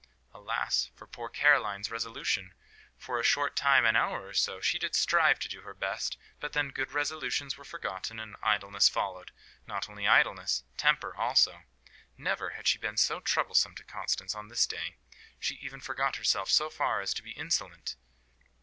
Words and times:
Alas 0.33 0.89
for 0.95 1.05
poor 1.05 1.29
Caroline's 1.29 1.91
resolution! 1.91 2.55
For 2.97 3.19
a 3.19 3.23
short 3.23 3.55
time, 3.55 3.85
an 3.85 3.95
hour 3.95 4.25
or 4.25 4.33
so, 4.33 4.59
she 4.59 4.79
did 4.79 4.95
strive 4.95 5.37
to 5.37 5.47
do 5.47 5.61
her 5.61 5.75
best; 5.75 6.17
but 6.39 6.53
then 6.53 6.71
good 6.71 6.91
resolutions 6.91 7.55
were 7.55 7.63
forgotten, 7.63 8.19
and 8.19 8.35
idleness 8.41 8.89
followed. 8.89 9.31
Not 9.67 9.87
only 9.87 10.07
idleness, 10.07 10.63
temper 10.75 11.15
also. 11.15 11.65
Never 12.17 12.49
had 12.57 12.67
she 12.67 12.79
been 12.79 12.97
so 12.97 13.19
troublesome 13.19 13.75
to 13.75 13.83
Constance 13.83 14.31
as 14.31 14.35
on 14.35 14.47
this 14.47 14.65
day; 14.65 14.95
she 15.39 15.53
even 15.61 15.79
forgot 15.79 16.15
herself 16.15 16.49
so 16.49 16.71
far 16.71 17.01
as 17.01 17.13
to 17.13 17.21
be 17.21 17.33
insolent. 17.33 17.95